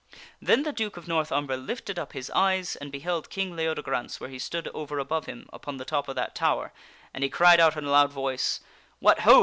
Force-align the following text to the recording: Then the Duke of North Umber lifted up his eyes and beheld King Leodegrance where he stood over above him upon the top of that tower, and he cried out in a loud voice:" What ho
Then 0.41 0.63
the 0.63 0.73
Duke 0.73 0.97
of 0.97 1.07
North 1.07 1.31
Umber 1.31 1.55
lifted 1.55 1.99
up 1.99 2.13
his 2.13 2.31
eyes 2.31 2.75
and 2.75 2.91
beheld 2.91 3.29
King 3.29 3.55
Leodegrance 3.55 4.19
where 4.19 4.31
he 4.31 4.39
stood 4.39 4.67
over 4.69 4.97
above 4.97 5.27
him 5.27 5.47
upon 5.53 5.77
the 5.77 5.85
top 5.85 6.07
of 6.07 6.15
that 6.15 6.33
tower, 6.33 6.73
and 7.13 7.23
he 7.23 7.29
cried 7.29 7.59
out 7.59 7.77
in 7.77 7.83
a 7.85 7.91
loud 7.91 8.11
voice:" 8.11 8.61
What 8.99 9.19
ho 9.19 9.39